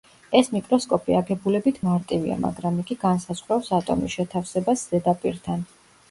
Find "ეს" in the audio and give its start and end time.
0.37-0.47